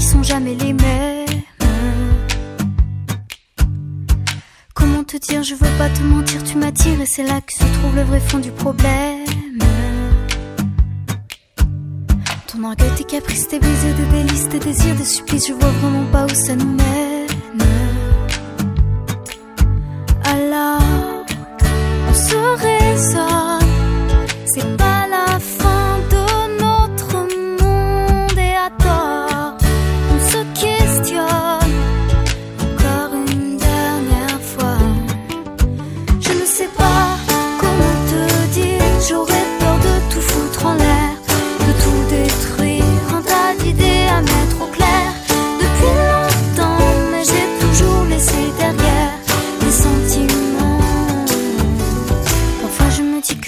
[0.00, 1.42] qui sont jamais les mêmes.
[4.74, 7.58] Comment te dire, je veux pas te mentir, tu m'attires et c'est là que se
[7.58, 9.58] trouve le vrai fond du problème.
[12.46, 16.06] Ton orgueil, tes caprices, tes baisers, des délices, tes désirs, des supplices, je vois vraiment
[16.10, 17.09] pas où ça nous mène.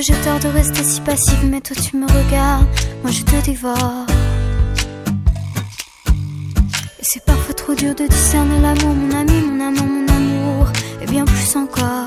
[0.00, 2.66] J'ai tort de rester si passive, mais toi tu me regardes,
[3.02, 4.06] moi je te dévore.
[6.98, 10.66] Et c'est parfois trop dur de discerner l'amour, mon ami, mon amant, mon amour,
[11.02, 12.06] et bien plus encore.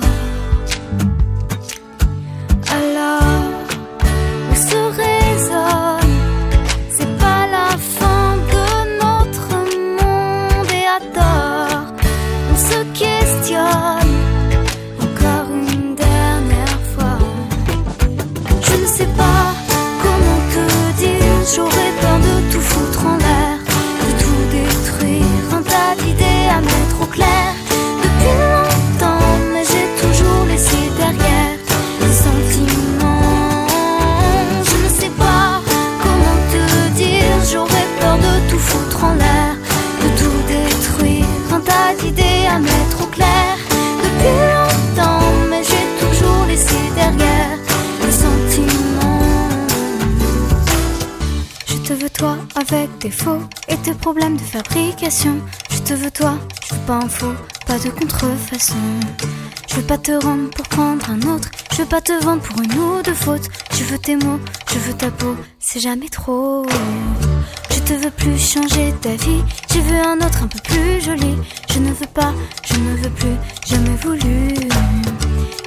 [53.68, 55.36] Et tes problèmes de fabrication.
[55.70, 57.34] Je te veux toi, je veux pas un faux,
[57.68, 58.76] pas de contrefaçon.
[59.68, 61.50] Je veux pas te rendre pour prendre un autre.
[61.72, 63.48] Je veux pas te vendre pour une ou deux fautes.
[63.74, 64.40] Je veux tes mots,
[64.72, 66.66] je veux ta peau, c'est jamais trop.
[67.74, 69.44] Je te veux plus changer ta vie.
[69.74, 71.36] Je veux un autre un peu plus joli.
[71.74, 72.34] Je ne veux pas,
[72.64, 74.56] je ne veux plus, jamais voulu.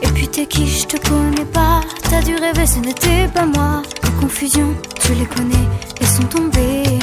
[0.02, 1.80] Et puis t'es qui, je te connais pas.
[2.10, 3.82] T'as dû rêver, ce n'était pas moi.
[4.02, 5.66] Les confusions, tu les connais,
[6.00, 6.98] elles sont tombées.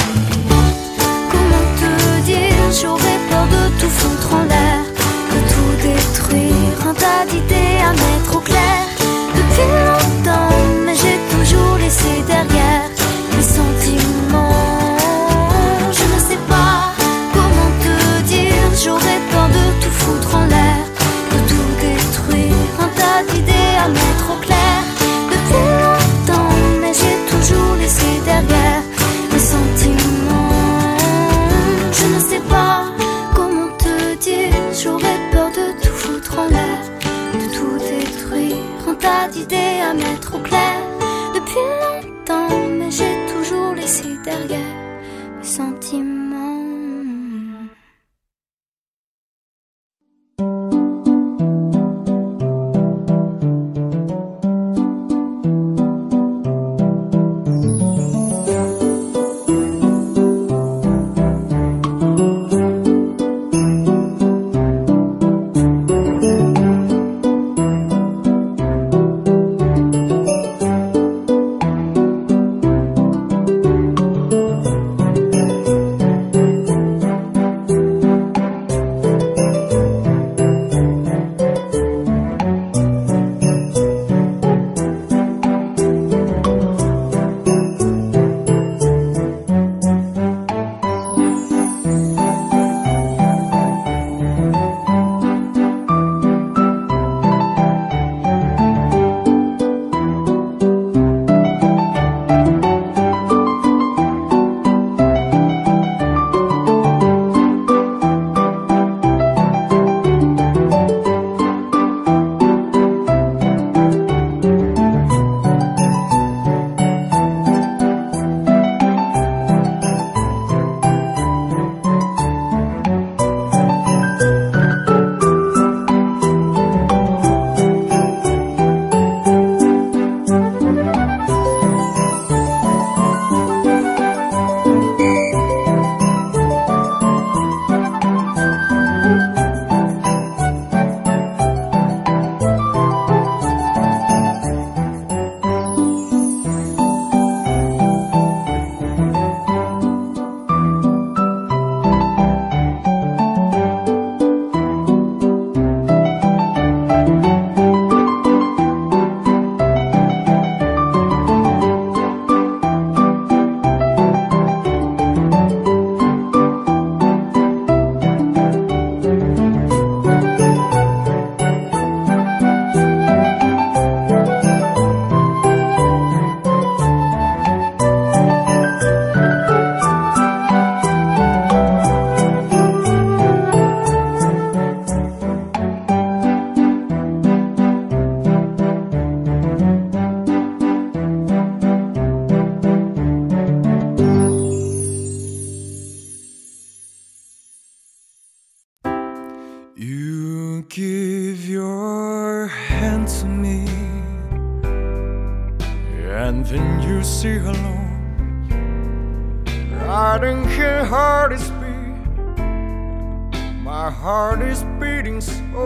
[214.12, 215.64] Heart is beating so.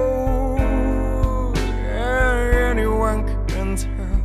[1.63, 4.17] Yeah, anyone can tell.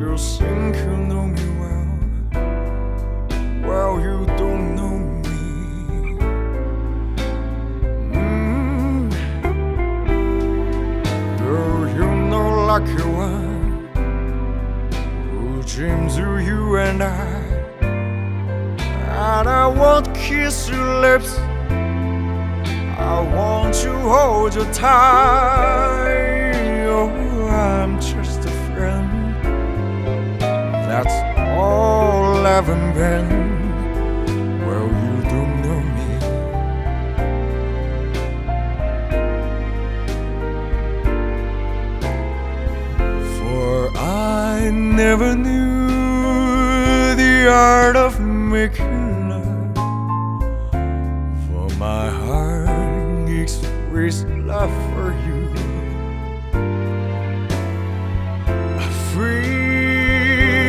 [0.00, 1.88] You think you know me well,
[3.68, 5.40] well you don't know me.
[8.14, 9.10] Mm.
[11.40, 13.66] Girl, you know lucky one
[15.30, 17.26] who dreams of you and I.
[19.34, 21.32] And I won't kiss your lips.
[23.16, 26.52] I want to hold you tight.
[26.86, 29.42] Oh, I'm just a friend.
[30.90, 31.16] That's
[31.56, 33.28] all I've been.
[34.66, 36.08] Well, you don't know me.
[43.38, 45.86] For I never knew
[47.16, 48.95] the art of making
[54.58, 55.36] for you.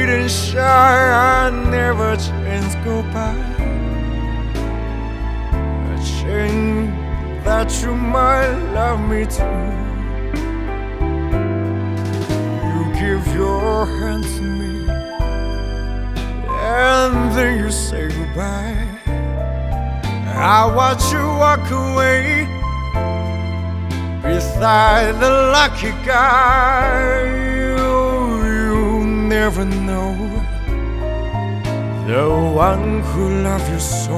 [0.09, 3.35] And shy, I never chance go by.
[5.93, 6.91] A chance
[7.45, 9.43] that you might love me too.
[12.67, 14.89] You give your hand to me,
[16.49, 18.87] and then you say goodbye.
[20.27, 22.56] I watch you walk away
[24.37, 27.25] beside the lucky guy.
[27.57, 27.77] You,
[28.53, 29.03] you
[29.33, 30.13] never know
[32.05, 32.25] the
[32.67, 34.17] one who loves you so.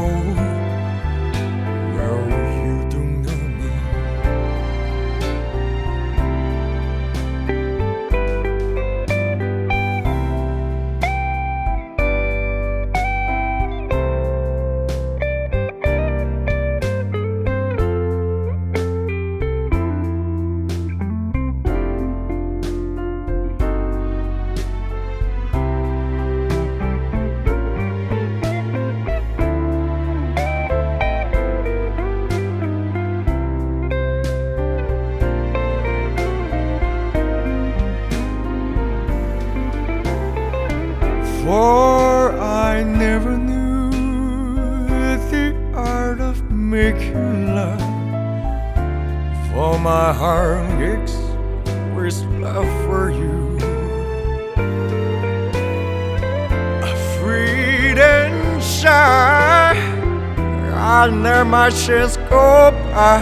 [46.69, 47.81] Making love.
[49.52, 51.18] For my heart aches
[51.95, 53.57] with love for you.
[56.83, 59.73] Afraid and shy,
[60.76, 63.18] I let my chance go by.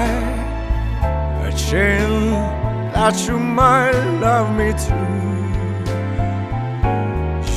[1.48, 5.16] A chance that you might love me too.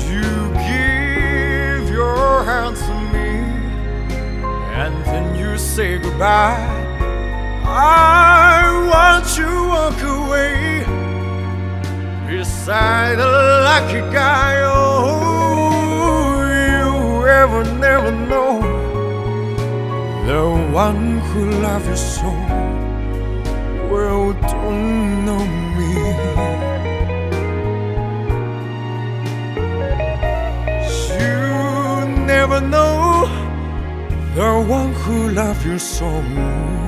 [0.09, 0.31] You
[0.71, 2.81] give your hands
[4.83, 6.57] and then you say goodbye.
[7.65, 8.61] I
[8.91, 10.85] want you walk away
[12.27, 13.33] beside a
[13.69, 14.55] lucky guy.
[14.63, 15.21] Oh,
[16.65, 18.53] you ever never know
[20.29, 22.31] the one who loves you so
[23.91, 24.33] well.
[24.53, 25.45] Don't know
[25.77, 25.91] me.
[31.21, 33.50] You never know
[34.35, 36.80] the one who loves you so well.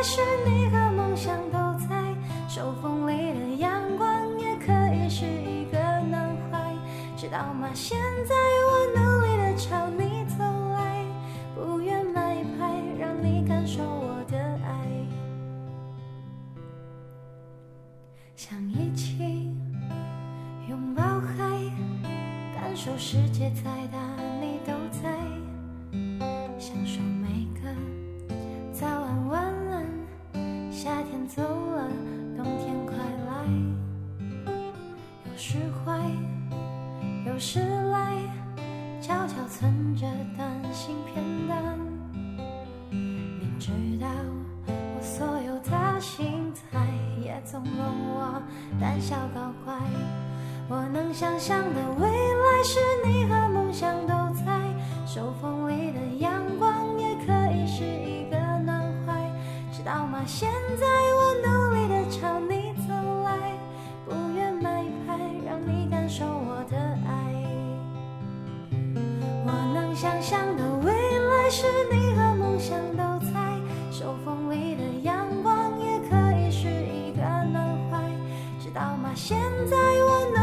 [0.00, 1.94] 来是你和梦想都在，
[2.48, 6.74] 手缝里的阳光也可以是一个男孩。
[7.18, 7.68] 知道吗？
[7.74, 8.34] 现在
[31.36, 31.88] 走了，
[32.36, 32.96] 冬天快
[33.28, 33.30] 来，
[35.30, 36.00] 有时坏。
[37.24, 38.16] 有时来，
[39.00, 40.06] 悄悄存着
[40.36, 41.78] 短信片段。
[42.90, 43.70] 明知
[44.00, 44.08] 道
[44.66, 46.84] 我所有的心态，
[47.22, 47.80] 也纵容
[48.12, 48.42] 我
[48.80, 49.74] 胆小搞怪。
[50.68, 54.60] 我能想象的未来是你和梦想都在，
[55.06, 55.89] 手风里
[60.26, 60.48] 现
[60.78, 62.92] 在我努力的朝你走
[63.24, 63.58] 来，
[64.06, 67.10] 不愿买牌，让你感受我的爱。
[69.44, 73.32] 我能想象的未来是你和梦想都在，
[73.90, 77.22] 手风里的阳光也可以是一个
[77.52, 77.98] 暖怀，
[78.62, 79.10] 知道吗？
[79.14, 79.36] 现
[79.68, 80.39] 在我能